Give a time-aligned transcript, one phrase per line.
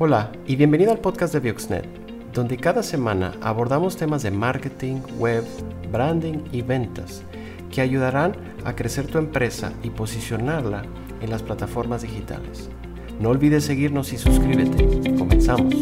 [0.00, 1.84] Hola y bienvenido al podcast de Bioxnet,
[2.32, 5.42] donde cada semana abordamos temas de marketing, web,
[5.90, 7.24] branding y ventas
[7.72, 10.84] que ayudarán a crecer tu empresa y posicionarla
[11.20, 12.70] en las plataformas digitales.
[13.18, 15.16] No olvides seguirnos y suscríbete.
[15.18, 15.74] Comenzamos.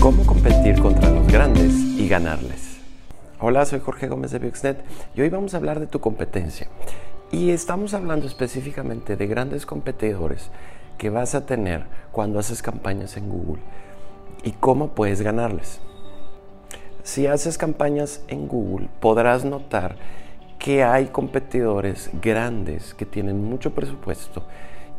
[0.00, 2.78] ¿Cómo competir contra los grandes y ganarles?
[3.40, 4.84] Hola, soy Jorge Gómez de Bioxnet
[5.16, 6.68] y hoy vamos a hablar de tu competencia.
[7.32, 10.48] Y estamos hablando específicamente de grandes competidores
[11.00, 13.62] que vas a tener cuando haces campañas en Google
[14.44, 15.80] y cómo puedes ganarles.
[17.02, 19.96] Si haces campañas en Google, podrás notar
[20.58, 24.44] que hay competidores grandes que tienen mucho presupuesto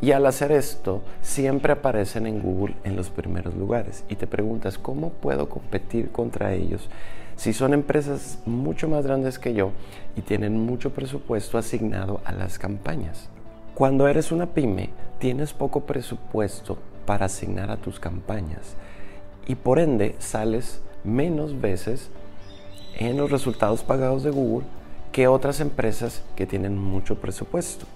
[0.00, 4.78] y al hacer esto siempre aparecen en Google en los primeros lugares y te preguntas
[4.78, 6.90] cómo puedo competir contra ellos
[7.36, 9.70] si son empresas mucho más grandes que yo
[10.16, 13.31] y tienen mucho presupuesto asignado a las campañas.
[13.74, 16.76] Cuando eres una pyme, tienes poco presupuesto
[17.06, 18.76] para asignar a tus campañas
[19.46, 22.10] y por ende sales menos veces
[22.98, 24.66] en los resultados pagados de Google
[25.10, 27.86] que otras empresas que tienen mucho presupuesto.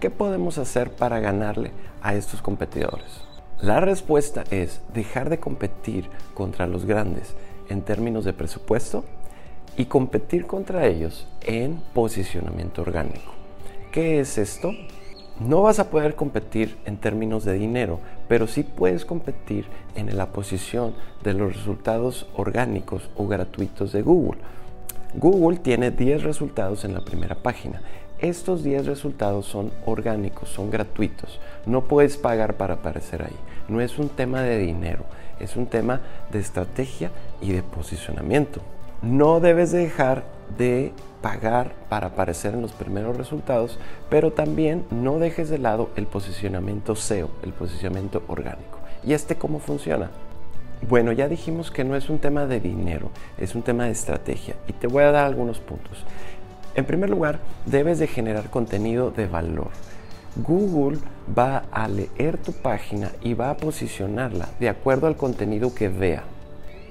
[0.00, 1.70] ¿Qué podemos hacer para ganarle
[2.02, 3.22] a estos competidores?
[3.62, 7.34] La respuesta es dejar de competir contra los grandes
[7.70, 9.02] en términos de presupuesto
[9.78, 13.32] y competir contra ellos en posicionamiento orgánico.
[13.92, 14.72] ¿Qué es esto?
[15.38, 20.32] No vas a poder competir en términos de dinero, pero sí puedes competir en la
[20.32, 24.40] posición de los resultados orgánicos o gratuitos de Google.
[25.14, 27.82] Google tiene 10 resultados en la primera página.
[28.18, 31.38] Estos 10 resultados son orgánicos, son gratuitos.
[31.66, 33.36] No puedes pagar para aparecer ahí.
[33.68, 35.04] No es un tema de dinero,
[35.38, 36.00] es un tema
[36.32, 37.10] de estrategia
[37.42, 38.62] y de posicionamiento.
[39.02, 40.24] No debes dejar
[40.56, 46.06] de pagar para aparecer en los primeros resultados, pero también no dejes de lado el
[46.06, 48.78] posicionamiento SEO, el posicionamiento orgánico.
[49.04, 50.10] ¿Y este cómo funciona?
[50.88, 54.56] Bueno, ya dijimos que no es un tema de dinero, es un tema de estrategia
[54.66, 56.04] y te voy a dar algunos puntos.
[56.74, 59.70] En primer lugar, debes de generar contenido de valor.
[60.36, 60.98] Google
[61.36, 66.24] va a leer tu página y va a posicionarla de acuerdo al contenido que vea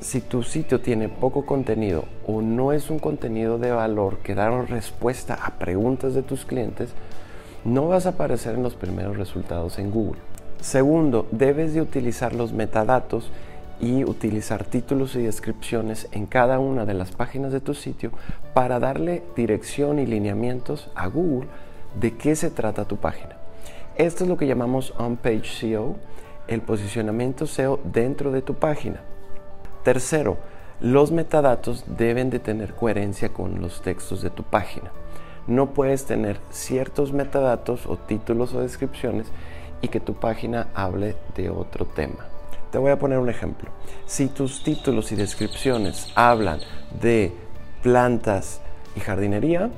[0.05, 4.51] si tu sitio tiene poco contenido o no es un contenido de valor que da
[4.61, 6.91] respuesta a preguntas de tus clientes,
[7.63, 10.21] no vas a aparecer en los primeros resultados en Google.
[10.61, 13.31] Segundo, debes de utilizar los metadatos
[13.81, 18.11] y utilizar títulos y descripciones en cada una de las páginas de tu sitio
[18.53, 21.49] para darle dirección y lineamientos a Google
[21.99, 23.37] de qué se trata tu página.
[23.95, 25.95] Esto es lo que llamamos on-page SEO,
[26.47, 29.01] el posicionamiento SEO dentro de tu página.
[29.85, 30.37] Tercero,
[30.81, 34.91] los metadatos deben de tener coherencia con los textos de tu página.
[35.45, 39.27] No puedes tener ciertos metadatos o títulos o descripciones
[39.83, 42.25] y que tu página hable de otro tema.
[42.71, 43.69] Te voy a poner un ejemplo.
[44.07, 46.61] Si tus títulos y descripciones hablan
[46.99, 47.31] de
[47.83, 48.61] plantas
[48.95, 49.69] y jardinería,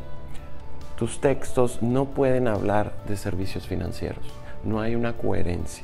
[0.95, 4.24] tus textos no pueden hablar de servicios financieros.
[4.63, 5.84] No hay una coherencia.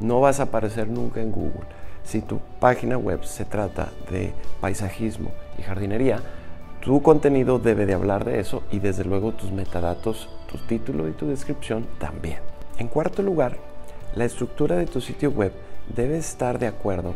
[0.00, 1.66] No vas a aparecer nunca en Google.
[2.04, 6.20] Si tu página web se trata de paisajismo y jardinería,
[6.80, 11.12] tu contenido debe de hablar de eso y desde luego tus metadatos, tu título y
[11.12, 12.38] tu descripción también.
[12.78, 13.56] En cuarto lugar,
[14.14, 15.52] la estructura de tu sitio web
[15.94, 17.14] debe estar de acuerdo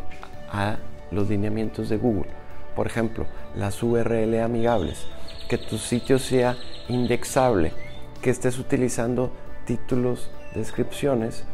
[0.51, 0.77] a
[1.11, 2.29] los lineamientos de Google.
[2.75, 3.25] Por ejemplo,
[3.55, 5.05] las URL amigables,
[5.47, 6.57] que tu sitio sea
[6.89, 7.73] indexable,
[8.21, 9.31] que estés utilizando
[9.65, 11.45] títulos, descripciones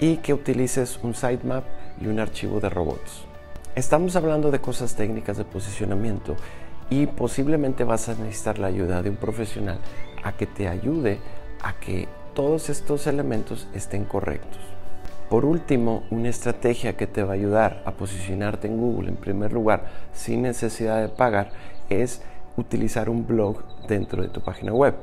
[0.00, 1.64] y que utilices un sitemap
[2.00, 3.24] y un archivo de robots.
[3.74, 6.36] Estamos hablando de cosas técnicas de posicionamiento
[6.88, 9.78] y posiblemente vas a necesitar la ayuda de un profesional
[10.24, 11.18] a que te ayude
[11.62, 14.58] a que todos estos elementos estén correctos.
[15.28, 19.52] Por último, una estrategia que te va a ayudar a posicionarte en Google en primer
[19.52, 21.50] lugar sin necesidad de pagar
[21.88, 22.22] es
[22.56, 24.94] utilizar un blog dentro de tu página web.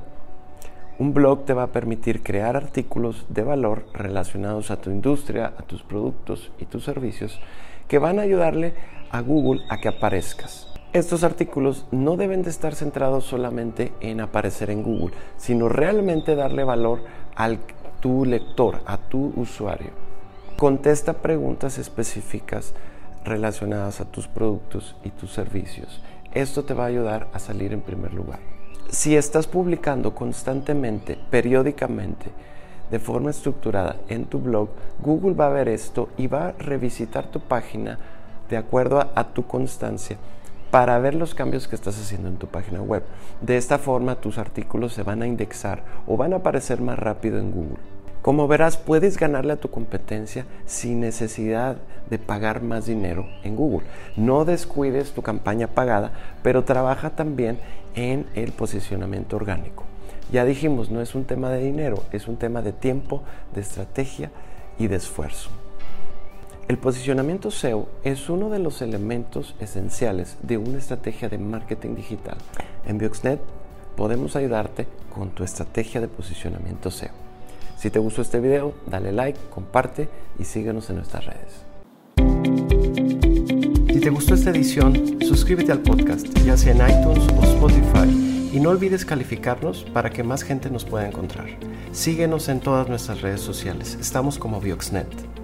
[1.00, 5.62] Un blog te va a permitir crear artículos de valor relacionados a tu industria, a
[5.62, 7.40] tus productos y tus servicios
[7.88, 8.74] que van a ayudarle
[9.12, 10.74] a Google a que aparezcas.
[10.94, 16.64] Estos artículos no deben de estar centrados solamente en aparecer en Google, sino realmente darle
[16.64, 17.04] valor
[17.36, 17.48] a
[18.02, 19.92] tu lector, a tu usuario.
[20.58, 22.74] Contesta preguntas específicas
[23.24, 26.02] relacionadas a tus productos y tus servicios.
[26.34, 28.57] Esto te va a ayudar a salir en primer lugar.
[28.90, 32.32] Si estás publicando constantemente, periódicamente,
[32.90, 34.70] de forma estructurada en tu blog,
[35.04, 38.00] Google va a ver esto y va a revisitar tu página
[38.50, 40.16] de acuerdo a, tu constancia
[40.72, 43.04] para ver los cambios que estás haciendo en tu página web.
[43.42, 47.40] De esta forma tus artículos se van a indexar o van a aparecer más rápido
[47.40, 47.97] en Google.
[48.28, 51.78] Como verás, puedes ganarle a tu competencia sin necesidad
[52.10, 53.88] de pagar más dinero en Google.
[54.18, 56.12] No descuides tu campaña pagada,
[56.44, 57.58] pero trabaja también
[57.96, 59.86] en el posicionamiento orgánico.
[60.30, 63.24] Ya dijimos, no es un tema de dinero, es un tema de tiempo,
[63.56, 64.30] de estrategia
[64.78, 65.50] y de esfuerzo.
[66.68, 72.36] El posicionamiento SEO es uno de los elementos esenciales de una estrategia de marketing digital.
[72.86, 73.40] En Bioxnet
[73.96, 74.86] podemos ayudarte
[75.16, 77.27] con tu estrategia de posicionamiento SEO.
[77.78, 80.10] Si te gustó este video, dale like, comparte
[80.40, 81.64] y síguenos en nuestras redes.
[83.94, 88.60] Si te gustó esta edición, suscríbete al podcast, ya sea en iTunes o Spotify, y
[88.60, 91.46] no olvides calificarnos para que más gente nos pueda encontrar.
[91.92, 93.96] Síguenos en todas nuestras redes sociales.
[94.02, 95.37] Estamos como Bioxnet.